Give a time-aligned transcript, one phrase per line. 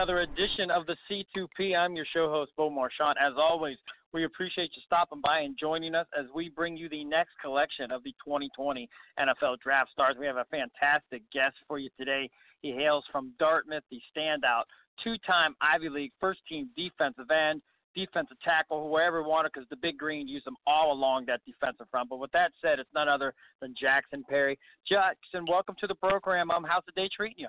[0.00, 1.76] Another edition of the C2P.
[1.76, 3.16] I'm your show host, Bo Marchionte.
[3.20, 3.76] As always,
[4.14, 7.92] we appreciate you stopping by and joining us as we bring you the next collection
[7.92, 10.16] of the 2020 NFL Draft Stars.
[10.18, 12.30] We have a fantastic guest for you today.
[12.62, 14.62] He hails from Dartmouth, the standout
[15.04, 17.60] two-time Ivy League first-team defensive end,
[17.94, 22.08] defensive tackle, whoever wanted, because the Big Green used them all along that defensive front.
[22.08, 24.58] But with that said, it's none other than Jackson Perry.
[24.88, 26.50] Jackson, welcome to the program.
[26.50, 27.48] Um, how's the day treating you?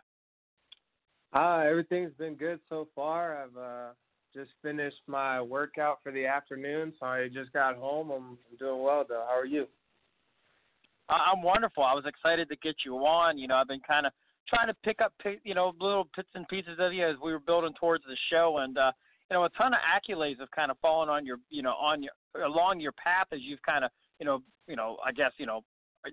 [1.33, 3.43] Uh, everything's been good so far.
[3.43, 3.93] I've uh,
[4.33, 8.11] just finished my workout for the afternoon, so I just got home.
[8.11, 9.25] I'm doing well, though.
[9.27, 9.67] How are you?
[11.09, 11.83] I'm wonderful.
[11.83, 13.37] I was excited to get you on.
[13.37, 14.13] You know, I've been kind of
[14.47, 17.39] trying to pick up, you know, little bits and pieces of you as we were
[17.39, 18.91] building towards the show, and uh,
[19.29, 22.03] you know, a ton of accolades have kind of fallen on your, you know, on
[22.03, 25.45] your along your path as you've kind of, you know, you know, I guess, you
[25.45, 25.61] know,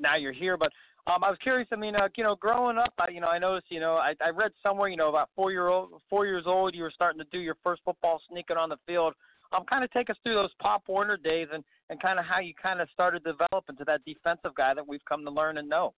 [0.01, 0.57] now you're here.
[0.57, 0.73] But
[1.09, 1.69] um, I was curious.
[1.73, 4.15] I mean, uh, you know, growing up, I, you know, I noticed, you know, I,
[4.25, 7.19] I read somewhere, you know, about four year old, four years old, you were starting
[7.19, 9.15] to do your first football sneaking on the field.
[9.57, 12.41] Um, kind of take us through those Pop Warner days and and kind of how
[12.41, 15.69] you kind of started developing to that defensive guy that we've come to learn and
[15.69, 15.95] know.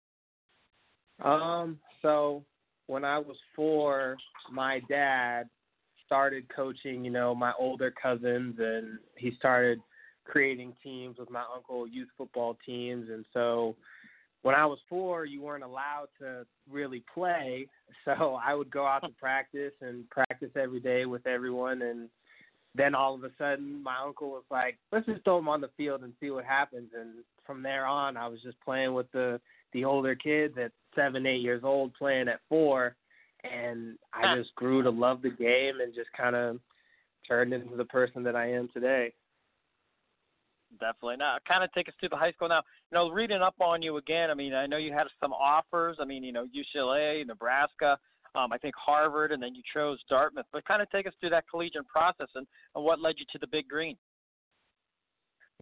[1.24, 2.44] Um, so
[2.86, 4.16] when I was four,
[4.52, 5.48] my dad
[6.06, 9.80] started coaching, you know, my older cousins, and he started
[10.24, 13.74] creating teams with my uncle, youth football teams, and so
[14.42, 17.66] when I was four, you weren't allowed to really play,
[18.04, 21.82] so I would go out to practice and practice every day with everyone.
[21.82, 22.08] And
[22.74, 25.70] then all of a sudden, my uncle was like, "Let's just throw him on the
[25.76, 29.40] field and see what happens." And from there on, I was just playing with the
[29.72, 32.96] the older kids at seven, eight years old, playing at four,
[33.44, 36.58] and I just grew to love the game and just kind of
[37.28, 39.12] turned into the person that I am today
[40.78, 41.16] definitely.
[41.16, 42.62] Now, kind of take us to the high school now.
[42.90, 44.30] You know, reading up on you again.
[44.30, 45.96] I mean, I know you had some offers.
[46.00, 47.98] I mean, you know, UCLA, Nebraska,
[48.34, 50.46] um, I think Harvard, and then you chose Dartmouth.
[50.52, 53.38] But kind of take us through that collegiate process and, and what led you to
[53.38, 53.96] the Big Green.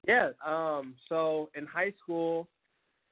[0.06, 0.30] Yeah.
[0.46, 2.48] Um, so in high school,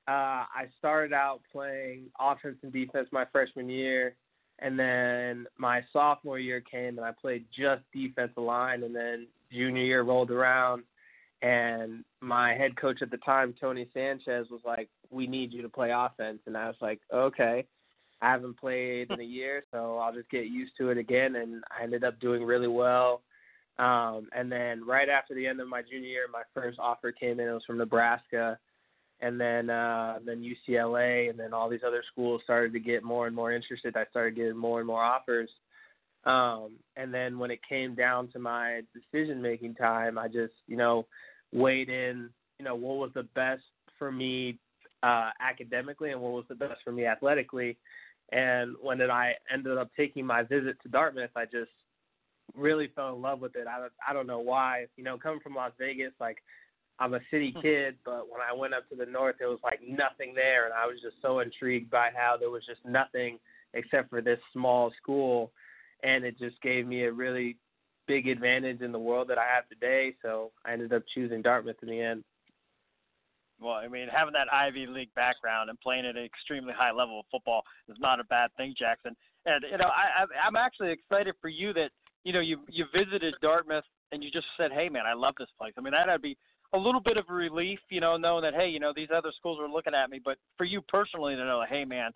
[0.08, 4.14] uh, I started out playing offense and defense my freshman year,
[4.60, 9.82] and then my sophomore year came and I played just defensive line, and then junior
[9.82, 10.84] year rolled around
[11.42, 15.68] and my head coach at the time, Tony Sanchez, was like, "We need you to
[15.68, 17.66] play offense," and I was like, "Okay."
[18.22, 21.36] I haven't played in a year, so I'll just get used to it again.
[21.36, 23.22] And I ended up doing really well.
[23.78, 27.40] Um, and then right after the end of my junior year, my first offer came
[27.40, 27.48] in.
[27.48, 28.58] It was from Nebraska,
[29.20, 33.26] and then uh, then UCLA, and then all these other schools started to get more
[33.26, 33.96] and more interested.
[33.96, 35.50] I started getting more and more offers.
[36.26, 40.76] Um, and then when it came down to my decision making time, I just, you
[40.76, 41.06] know,
[41.52, 43.62] weighed in, you know, what was the best
[43.98, 44.58] for me
[45.02, 47.76] uh, academically and what was the best for me athletically.
[48.32, 51.70] And when did I ended up taking my visit to Dartmouth, I just
[52.54, 53.66] really fell in love with it.
[53.68, 54.86] I I don't know why.
[54.96, 56.38] You know, coming from Las Vegas, like
[56.98, 57.60] I'm a city hmm.
[57.60, 60.74] kid, but when I went up to the north, there was like nothing there, and
[60.74, 63.38] I was just so intrigued by how there was just nothing
[63.74, 65.52] except for this small school,
[66.06, 67.56] and it just gave me a really
[68.06, 70.14] big advantage in the world that I have today.
[70.22, 72.22] So I ended up choosing Dartmouth in the end.
[73.60, 77.20] Well, I mean, having that Ivy League background and playing at an extremely high level
[77.20, 79.16] of football is not a bad thing, Jackson.
[79.46, 81.90] And you know, I, I'm actually excited for you that
[82.22, 85.48] you know you you visited Dartmouth and you just said, "Hey, man, I love this
[85.58, 86.36] place." I mean, that'd be
[86.74, 89.32] a little bit of a relief, you know, knowing that hey, you know, these other
[89.38, 90.20] schools are looking at me.
[90.22, 92.10] But for you personally to know, hey, man,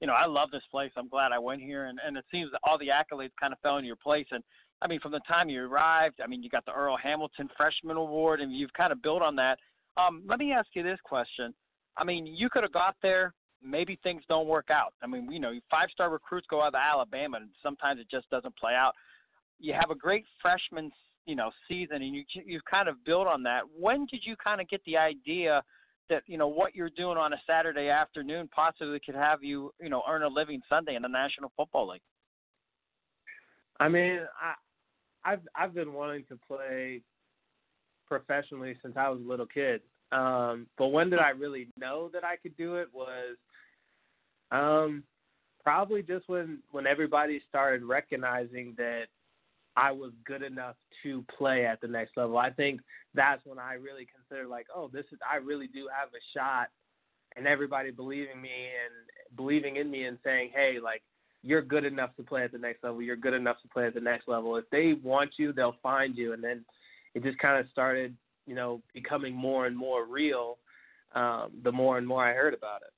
[0.00, 0.92] you know, I love this place.
[0.96, 3.58] I'm glad I went here, and and it seems that all the accolades kind of
[3.60, 4.26] fell into your place.
[4.30, 4.42] And
[4.82, 7.96] I mean, from the time you arrived, I mean, you got the Earl Hamilton Freshman
[7.96, 9.58] Award, and you've kind of built on that.
[9.96, 11.54] Um, let me ask you this question.
[11.96, 13.32] I mean, you could have got there.
[13.62, 14.92] Maybe things don't work out.
[15.02, 18.54] I mean, you know, five-star recruits go out to Alabama, and sometimes it just doesn't
[18.56, 18.92] play out.
[19.58, 20.90] You have a great freshman,
[21.24, 23.62] you know, season, and you you've kind of built on that.
[23.78, 25.62] When did you kind of get the idea
[26.08, 29.88] that you know what you're doing on a Saturday afternoon possibly could have you, you
[29.88, 32.02] know, earn a living Sunday in the National Football League?
[33.78, 37.02] I mean, I I've I've been wanting to play
[38.06, 39.80] professionally since I was a little kid.
[40.12, 43.36] Um, but when did I really know that I could do it was
[44.52, 45.02] um,
[45.64, 49.06] probably just when when everybody started recognizing that
[49.76, 52.38] I was good enough to play at the next level.
[52.38, 52.80] I think
[53.14, 56.68] that's when I really considered like, oh, this is I really do have a shot,
[57.36, 61.02] and everybody believing me and believing in me and saying, hey, like
[61.42, 63.02] you're good enough to play at the next level.
[63.02, 64.56] You're good enough to play at the next level.
[64.56, 66.32] If they want you, they'll find you.
[66.32, 66.64] And then
[67.14, 70.58] it just kind of started, you know, becoming more and more real.
[71.14, 72.92] Um, the more and more I heard about it.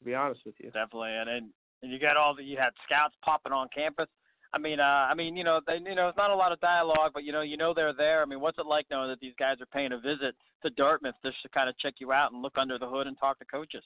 [0.00, 0.66] To be honest with you.
[0.70, 1.50] Definitely, and then
[1.82, 4.08] and you got all the you had scouts popping on campus.
[4.56, 6.58] I mean, uh, I mean, you know, they, you know, it's not a lot of
[6.60, 8.22] dialogue, but you know, you know they're there.
[8.22, 11.14] I mean, what's it like knowing that these guys are paying a visit to Dartmouth
[11.22, 13.44] just to kind of check you out and look under the hood and talk to
[13.44, 13.82] coaches?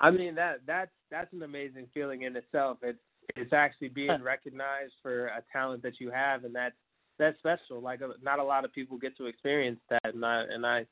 [0.00, 2.78] I mean that that's that's an amazing feeling in itself.
[2.82, 2.98] It's
[3.36, 6.74] it's actually being recognized for a talent that you have, and that's
[7.18, 7.82] that's special.
[7.82, 10.86] Like uh, not a lot of people get to experience that, and I and I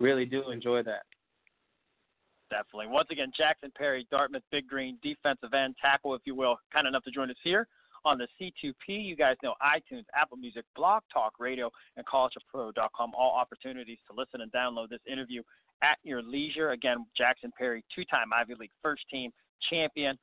[0.00, 1.02] really do enjoy that.
[2.50, 2.86] Definitely.
[2.86, 7.04] Once again, Jackson Perry, Dartmouth Big Green, defensive end, tackle, if you will, kind enough
[7.04, 7.68] to join us here
[8.04, 9.04] on the C2P.
[9.04, 13.12] You guys know iTunes, Apple Music, Blog Talk Radio, and collegetopro.com.
[13.16, 15.42] All opportunities to listen and download this interview
[15.82, 16.70] at your leisure.
[16.70, 19.30] Again, Jackson Perry, two-time Ivy League first team
[19.70, 20.18] champion,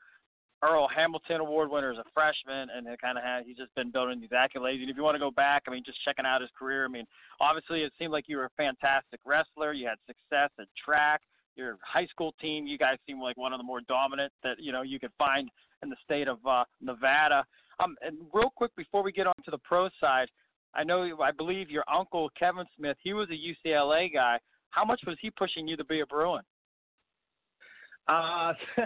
[0.64, 3.92] Earl Hamilton Award winner as a freshman, and it kind of has he's just been
[3.92, 4.82] building these accolades.
[4.82, 6.86] And if you want to go back, I mean, just checking out his career.
[6.86, 7.06] I mean,
[7.40, 9.74] obviously it seemed like you were a fantastic wrestler.
[9.74, 11.22] You had success at track.
[11.56, 14.72] Your high school team, you guys seem like one of the more dominant that you
[14.72, 15.50] know you could find
[15.84, 17.46] in the state of uh, Nevada.
[17.80, 20.28] Um, and real quick before we get on to the pro side,
[20.74, 24.40] I know I believe your uncle Kevin Smith, he was a UCLA guy.
[24.72, 26.44] How much was he pushing you to be a Bruin?
[28.08, 28.54] Uh,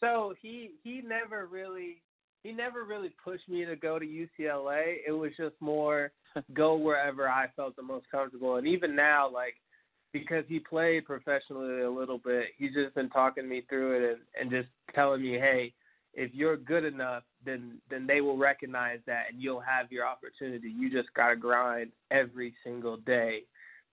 [0.00, 2.02] so he he never really
[2.42, 4.96] he never really pushed me to go to UCLA.
[5.06, 6.12] It was just more
[6.54, 8.56] go wherever I felt the most comfortable.
[8.56, 9.54] And even now, like
[10.12, 14.20] because he played professionally a little bit, he's just been talking me through it and,
[14.38, 15.72] and just telling me, hey,
[16.12, 20.68] if you're good enough, then then they will recognize that and you'll have your opportunity.
[20.68, 23.42] You just gotta grind every single day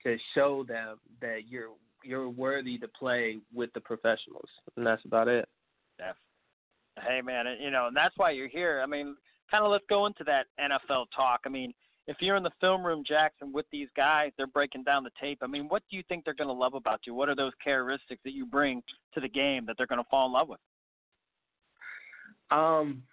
[0.04, 1.70] to show them that you're
[2.04, 5.48] you're worthy to play with the professionals, and that's about it.
[6.00, 6.14] Yeah.
[7.02, 8.82] Hey man, you know, and that's why you're here.
[8.84, 9.16] I mean,
[9.50, 11.42] kind of let's go into that NFL talk.
[11.46, 11.74] I mean,
[12.08, 15.40] if you're in the film room, Jackson, with these guys, they're breaking down the tape.
[15.42, 17.14] I mean, what do you think they're going to love about you?
[17.14, 18.82] What are those characteristics that you bring
[19.14, 20.60] to the game that they're going to fall in love with?
[22.52, 23.04] Um,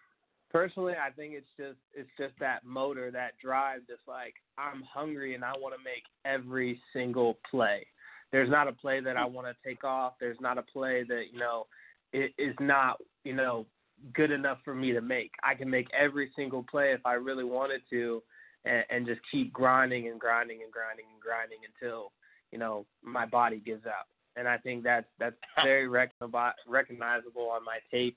[0.56, 3.80] personally, I think it's just it's just that motor, that drive.
[3.86, 7.86] Just like I'm hungry and I want to make every single play.
[8.32, 10.14] There's not a play that I want to take off.
[10.18, 11.66] There's not a play that you know
[12.12, 13.66] it is not you know
[14.14, 15.30] good enough for me to make.
[15.44, 18.22] I can make every single play if I really wanted to,
[18.64, 22.12] and, and just keep grinding and grinding and grinding and grinding until
[22.50, 24.06] you know my body gives up
[24.36, 28.16] And I think that's that's very recognizable on my tape.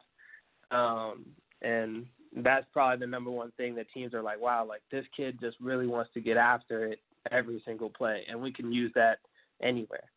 [0.71, 1.25] Um,
[1.62, 2.06] and
[2.36, 5.58] that's probably the number one thing that teams are like, wow, like this kid just
[5.60, 7.00] really wants to get after it
[7.31, 9.20] every single play, and we can use that
[9.62, 10.10] anywhere.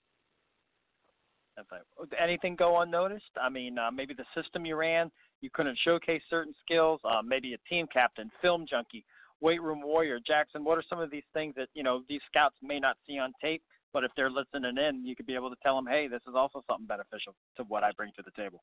[2.18, 3.24] Anything go unnoticed?
[3.40, 5.10] I mean, uh, maybe the system you ran,
[5.42, 7.00] you couldn't showcase certain skills.
[7.04, 9.04] Uh, maybe a team captain, film junkie,
[9.40, 10.18] weight room warrior.
[10.26, 13.18] Jackson, what are some of these things that you know these scouts may not see
[13.18, 16.08] on tape, but if they're listening in, you could be able to tell them, hey,
[16.08, 18.62] this is also something beneficial to what I bring to the table.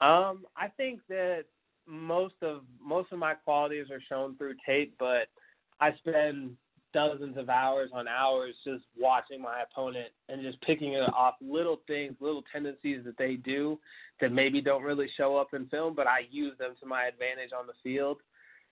[0.00, 1.44] Um, I think that
[1.90, 5.28] most of most of my qualities are shown through tape, but
[5.80, 6.56] I spend
[6.92, 12.14] dozens of hours on hours just watching my opponent and just picking off little things,
[12.20, 13.78] little tendencies that they do
[14.20, 17.50] that maybe don't really show up in film, but I use them to my advantage
[17.58, 18.18] on the field.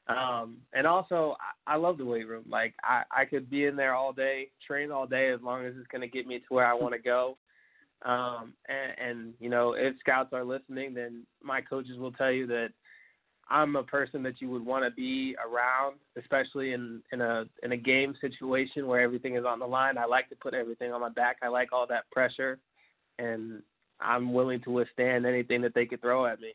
[0.09, 2.45] Um, and also, I, I love the weight room.
[2.49, 5.75] Like I, I could be in there all day, train all day, as long as
[5.77, 7.37] it's going to get me to where I want to go.
[8.03, 12.47] Um, and, and you know, if scouts are listening, then my coaches will tell you
[12.47, 12.69] that
[13.51, 17.73] I'm a person that you would want to be around, especially in in a in
[17.73, 19.97] a game situation where everything is on the line.
[19.97, 21.39] I like to put everything on my back.
[21.43, 22.59] I like all that pressure,
[23.19, 23.63] and
[24.01, 26.53] I'm willing to withstand anything that they could throw at me.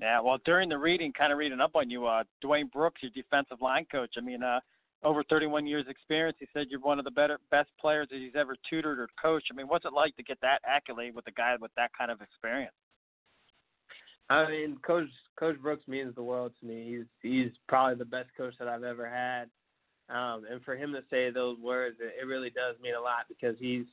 [0.00, 3.10] Yeah, well, during the reading, kind of reading up on you, uh, Dwayne Brooks, your
[3.14, 4.14] defensive line coach.
[4.16, 4.60] I mean, uh,
[5.02, 6.36] over 31 years experience.
[6.40, 9.48] He said you're one of the better, best players that he's ever tutored or coached.
[9.52, 12.10] I mean, what's it like to get that accolade with a guy with that kind
[12.10, 12.74] of experience?
[14.30, 15.08] I mean, Coach
[15.38, 16.84] Coach Brooks means the world to me.
[16.88, 19.50] He's he's probably the best coach that I've ever had,
[20.08, 23.26] um, and for him to say those words, it, it really does mean a lot
[23.28, 23.86] because he's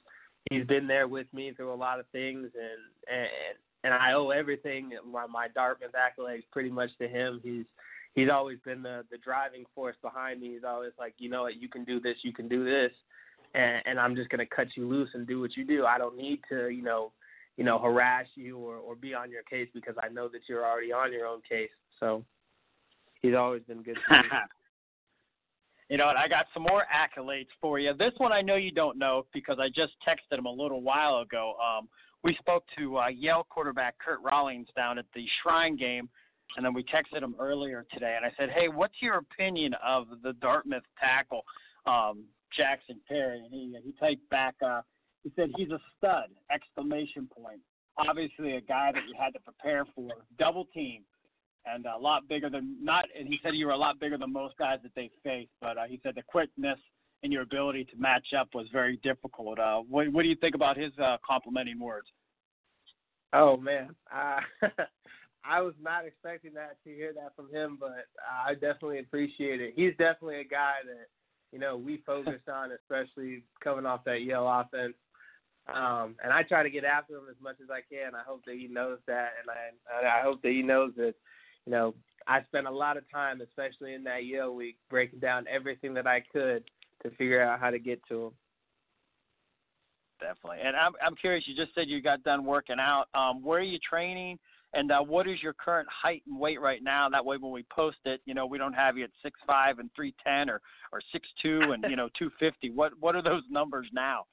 [0.50, 3.27] he's been there with me through a lot of things, and and
[3.84, 7.41] and I owe everything my my Dartmouth accolades pretty much to him.
[7.44, 7.65] He's
[8.13, 10.53] he's always been the the driving force behind me.
[10.53, 12.91] He's always like, you know what, you can do this, you can do this,
[13.56, 15.86] and, and I'm just gonna cut you loose and do what you do.
[15.86, 17.12] I don't need to, you know,
[17.57, 20.65] you know, harass you or or be on your case because I know that you're
[20.65, 21.69] already on your own case.
[21.99, 22.23] So
[23.21, 23.97] he's always been good.
[25.89, 26.17] You know what?
[26.17, 27.93] I got some more accolades for you.
[27.93, 31.19] This one I know you don't know because I just texted him a little while
[31.19, 31.55] ago.
[31.63, 31.87] Um,
[32.23, 36.09] we spoke to uh, Yale quarterback Kurt Rawlings down at the Shrine game,
[36.57, 38.17] and then we texted him earlier today.
[38.17, 41.45] And I said, "Hey, what's your opinion of the Dartmouth tackle,
[41.85, 44.81] um, Jackson Perry?" And he he typed back, uh,
[45.24, 47.59] he said, "He's a stud!" Exclamation point.
[47.97, 50.09] Obviously, a guy that you had to prepare for.
[50.38, 51.03] Double team
[51.65, 53.05] and a lot bigger than not.
[53.17, 55.51] And he said you were a lot bigger than most guys that they faced.
[55.62, 56.79] But uh, he said the quickness
[57.24, 59.59] and your ability to match up was very difficult.
[59.59, 62.07] Uh, what, what do you think about his uh, complimenting words?
[63.33, 64.39] Oh man, uh,
[65.45, 68.05] I was not expecting that to hear that from him, but
[68.45, 69.74] I definitely appreciate it.
[69.75, 71.07] He's definitely a guy that
[71.51, 74.93] you know we focused on, especially coming off that Yale offense.
[75.74, 78.15] Um, and I try to get after him as much as I can.
[78.15, 81.13] I hope that he knows that, and I I hope that he knows that
[81.67, 81.93] you know,
[82.27, 86.07] I spent a lot of time, especially in that Yale week, breaking down everything that
[86.07, 86.63] I could
[87.03, 88.31] to figure out how to get to him.
[90.21, 91.43] Definitely, and I'm I'm curious.
[91.45, 93.05] You just said you got done working out.
[93.13, 94.39] Um, where are you training?
[94.74, 97.07] And uh, what is your current height and weight right now?
[97.07, 99.79] That way, when we post it, you know, we don't have you at six five
[99.79, 102.71] and three ten or or six two and you know two fifty.
[102.71, 104.25] What what are those numbers now?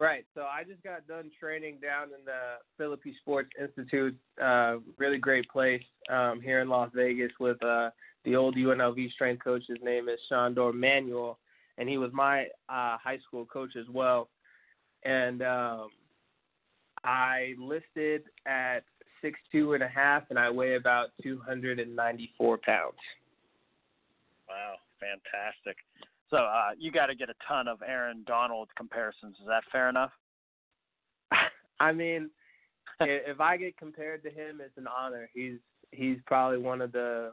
[0.00, 0.24] Right.
[0.34, 4.16] So I just got done training down in the Philippi Sports Institute.
[4.42, 7.90] Uh, really great place um, here in Las Vegas with uh,
[8.24, 9.62] the old UNLV strength coach.
[9.68, 11.38] His name is Shandor Manuel,
[11.78, 14.28] and he was my uh, high school coach as well.
[15.04, 15.88] And um,
[17.04, 18.80] I listed at
[19.22, 22.98] six two and a half, and I weigh about two hundred and ninety four pounds.
[24.48, 25.76] Wow, fantastic.
[26.30, 29.36] So uh, you got to get a ton of Aaron Donald comparisons.
[29.40, 30.10] Is that fair enough?
[31.80, 32.30] I mean,
[33.00, 35.28] if I get compared to him, it's an honor.
[35.32, 35.58] He's
[35.90, 37.32] he's probably one of the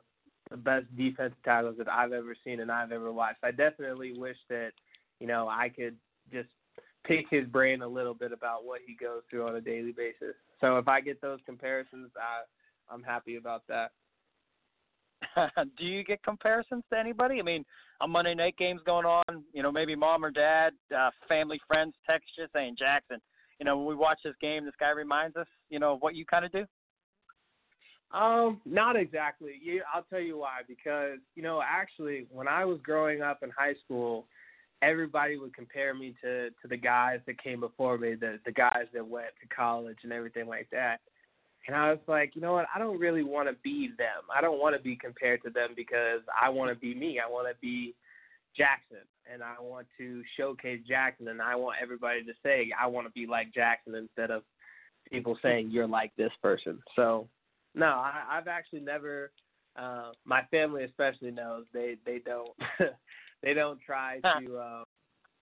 [0.50, 3.44] the best defensive tackles that I've ever seen and I've ever watched.
[3.44, 4.72] I definitely wish that
[5.20, 5.96] you know I could
[6.32, 6.50] just
[7.06, 10.36] pick his brain a little bit about what he goes through on a daily basis.
[10.60, 13.92] So if I get those comparisons, I I'm happy about that.
[15.78, 17.40] do you get comparisons to anybody?
[17.40, 17.66] I mean,
[18.02, 21.94] a Monday night game's going on, you know, maybe mom or dad, uh, family, friends
[22.10, 23.22] text you saying, Jackson,
[23.60, 26.16] you know, when we watch this game, this guy reminds us, you know, of what
[26.16, 26.66] you kind of do?
[28.14, 29.54] Um, not exactly.
[29.62, 30.60] You, I'll tell you why.
[30.68, 34.26] Because you know, actually, when I was growing up in high school,
[34.82, 38.88] everybody would compare me to to the guys that came before me, the the guys
[38.94, 41.00] that went to college and everything like that.
[41.68, 42.66] And I was like, you know what?
[42.74, 44.24] I don't really want to be them.
[44.36, 47.20] I don't want to be compared to them because I want to be me.
[47.20, 47.94] I want to be
[48.58, 53.08] Jackson, and I want to showcase Jackson, and I want everybody to say I want
[53.08, 54.44] to be like Jackson instead of
[55.12, 56.80] people saying you're like this person.
[56.96, 57.28] So,
[57.76, 59.32] no, I, I've actually never.
[59.78, 62.50] Uh, my family especially knows they they don't
[63.44, 64.84] they don't try to uh,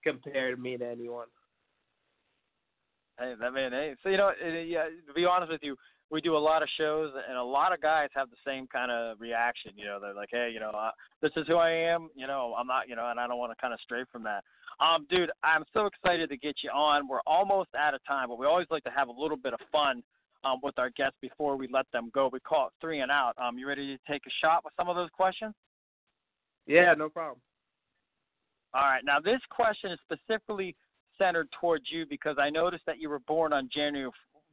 [0.03, 1.27] compare me to anyone.
[3.19, 5.75] Hey, I mean, hey, so you know, yeah, to be honest with you,
[6.09, 8.91] we do a lot of shows, and a lot of guys have the same kind
[8.91, 9.71] of reaction.
[9.75, 12.09] You know, they're like, "Hey, you know, uh, this is who I am.
[12.15, 14.23] You know, I'm not, you know, and I don't want to kind of stray from
[14.23, 14.43] that."
[14.79, 17.07] Um, dude, I'm so excited to get you on.
[17.07, 19.59] We're almost out of time, but we always like to have a little bit of
[19.71, 20.01] fun
[20.45, 22.29] um, with our guests before we let them go.
[22.31, 23.33] We call it three and out.
[23.37, 25.53] Um, you ready to take a shot with some of those questions?
[26.65, 27.41] Yeah, no problem.
[28.73, 29.03] All right.
[29.03, 30.75] Now, this question is specifically
[31.19, 34.11] centered towards you because I noticed that you were born on January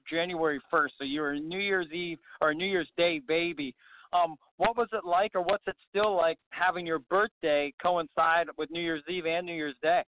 [0.08, 3.75] January 1st, so you're a New Year's Eve or New Year's Day baby.
[4.12, 8.70] Um, what was it like, or what's it still like, having your birthday coincide with
[8.70, 10.02] New Year's Eve and New Year's Day?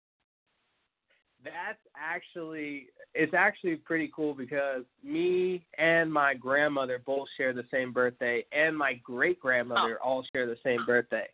[1.43, 7.93] That's actually it's actually pretty cool because me and my grandmother both share the same
[7.93, 10.07] birthday, and my great grandmother oh.
[10.07, 11.27] all share the same birthday.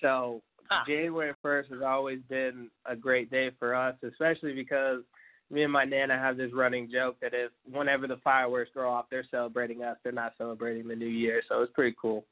[0.00, 0.42] So.
[0.86, 5.02] January first has always been a great day for us, especially because
[5.50, 9.06] me and my nana have this running joke that if whenever the fireworks go off,
[9.10, 9.96] they're celebrating us.
[10.02, 12.24] They're not celebrating the new year, so it's pretty cool.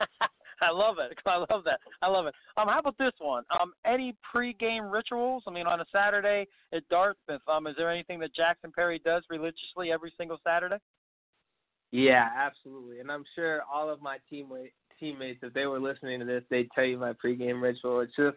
[0.60, 1.16] I love it.
[1.26, 1.80] I love that.
[2.00, 2.34] I love it.
[2.56, 3.44] Um, how about this one?
[3.60, 5.42] Um, any pre-game rituals?
[5.46, 9.24] I mean, on a Saturday at Dartmouth, um, is there anything that Jackson Perry does
[9.28, 10.78] religiously every single Saturday?
[11.90, 13.00] Yeah, absolutely.
[13.00, 16.70] And I'm sure all of my teammate teammates, if they were listening to this, they'd
[16.74, 18.00] tell you my pre-game ritual.
[18.00, 18.36] It's just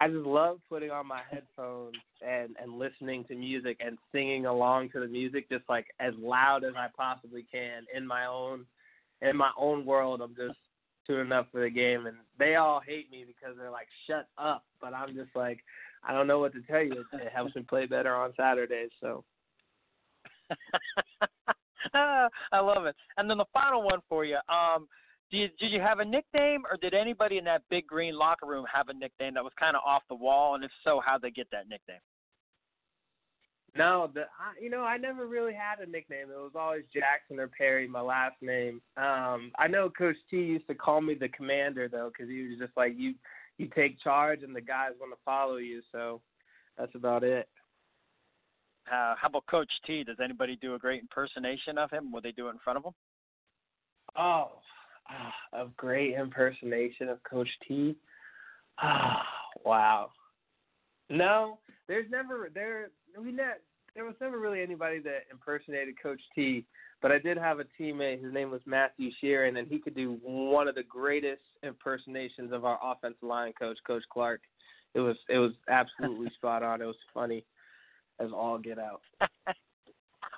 [0.00, 4.90] I just love putting on my headphones and and listening to music and singing along
[4.90, 8.64] to the music just like as loud as I possibly can in my own
[9.20, 10.58] in my own world, I'm just
[11.06, 14.64] tuning up for the game, and they all hate me because they're like, "Shut up!"
[14.80, 15.64] But I'm just like,
[16.04, 17.04] I don't know what to tell you.
[17.14, 18.90] It helps me play better on Saturdays.
[19.00, 19.24] So.
[21.94, 22.28] I
[22.60, 22.94] love it.
[23.16, 24.38] And then the final one for you.
[24.48, 24.88] Um,
[25.30, 28.64] did did you have a nickname, or did anybody in that big green locker room
[28.72, 30.54] have a nickname that was kind of off the wall?
[30.54, 32.00] And if so, how'd they get that nickname?
[33.76, 36.28] No, the I, you know I never really had a nickname.
[36.30, 38.80] It was always Jackson or Perry, my last name.
[38.96, 42.58] Um, I know Coach T used to call me the Commander though, because he was
[42.58, 43.14] just like you
[43.58, 45.82] you take charge and the guys want to follow you.
[45.92, 46.20] So
[46.78, 47.48] that's about it.
[48.90, 50.02] Uh, how about Coach T?
[50.02, 52.10] Does anybody do a great impersonation of him?
[52.12, 52.94] Would they do it in front of him?
[54.16, 54.52] Oh,
[55.52, 57.96] a great impersonation of Coach T.
[58.80, 59.22] Ah,
[59.64, 60.10] wow.
[61.10, 63.62] No, there's never there we net
[63.94, 66.64] there was never really anybody that impersonated Coach T.
[67.00, 68.22] But I did have a teammate.
[68.22, 72.64] His name was Matthew Sheeran, and he could do one of the greatest impersonations of
[72.64, 74.40] our offensive line coach, Coach Clark.
[74.94, 76.82] It was it was absolutely spot on.
[76.82, 77.44] It was funny
[78.20, 79.00] as all get out.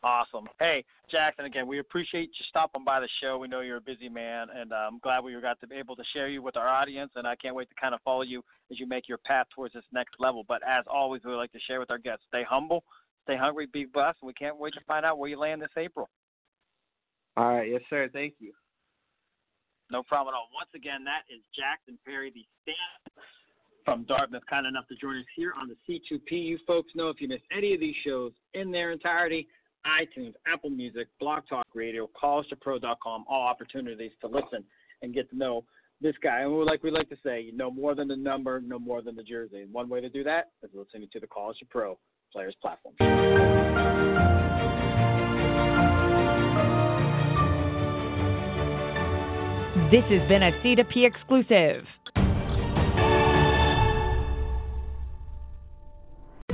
[0.02, 0.46] awesome.
[0.58, 3.38] Hey, Jackson, again, we appreciate you stopping by the show.
[3.38, 5.96] We know you're a busy man, and uh, I'm glad we got to be able
[5.96, 8.42] to share you with our audience, and I can't wait to kind of follow you
[8.70, 10.44] as you make your path towards this next level.
[10.46, 12.84] But as always, we like to share with our guests, stay humble,
[13.24, 15.70] stay hungry, be blessed, and we can't wait to find out where you land this
[15.76, 16.08] April.
[17.36, 17.70] All right.
[17.70, 18.08] Yes, sir.
[18.12, 18.52] Thank you.
[19.90, 20.48] No problem at all.
[20.54, 23.24] Once again, that is Jackson Perry, the stand
[23.84, 26.30] from Dartmouth, kind enough to join us here on the C2P.
[26.30, 29.48] You folks know if you missed any of these shows in their entirety,
[29.86, 34.64] iTunes, Apple Music, Blog Talk Radio, collegetopro.com, all opportunities to listen
[35.02, 35.64] and get to know
[36.00, 36.40] this guy.
[36.40, 39.16] And like we like to say, you know more than the number, no more than
[39.16, 39.62] the jersey.
[39.62, 41.98] And one way to do that is listening to the College to Pro
[42.32, 42.94] Players Platform.
[49.90, 51.84] This has been a C2P exclusive.